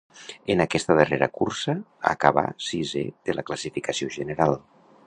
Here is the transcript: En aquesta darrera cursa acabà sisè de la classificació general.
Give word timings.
En 0.53 0.63
aquesta 0.63 0.95
darrera 0.99 1.27
cursa 1.35 1.75
acabà 2.13 2.45
sisè 2.71 3.05
de 3.31 3.39
la 3.39 3.47
classificació 3.53 4.15
general. 4.21 4.61